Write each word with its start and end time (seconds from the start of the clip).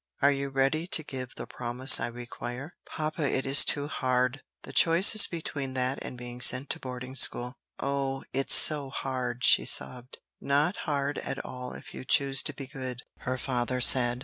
Are 0.19 0.31
you 0.31 0.49
ready 0.49 0.87
to 0.87 1.03
give 1.03 1.35
the 1.35 1.45
promise 1.45 1.99
I 1.99 2.07
require?" 2.07 2.73
"Papa, 2.87 3.21
it 3.21 3.45
is 3.45 3.63
too 3.63 3.87
hard!" 3.87 4.41
"The 4.63 4.73
choice 4.73 5.13
is 5.13 5.27
between 5.27 5.73
that 5.75 5.99
and 6.01 6.17
being 6.17 6.41
sent 6.41 6.71
to 6.71 6.79
boarding 6.79 7.13
school." 7.13 7.53
"Oh, 7.79 8.23
it's 8.33 8.55
so 8.55 8.89
hard!" 8.89 9.43
she 9.43 9.63
sobbed. 9.63 10.17
"Not 10.39 10.75
hard 10.89 11.19
at 11.19 11.37
all 11.45 11.73
if 11.73 11.93
you 11.93 12.03
choose 12.03 12.41
to 12.49 12.53
be 12.55 12.65
good," 12.65 13.03
her 13.19 13.37
father 13.37 13.79
said. 13.79 14.19